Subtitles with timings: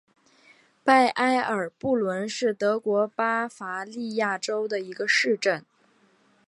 [0.83, 5.63] 拜埃尔布伦是德国巴伐利亚州的一个市镇。